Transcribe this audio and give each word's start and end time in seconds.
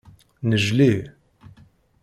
Nnejli. 0.49 0.91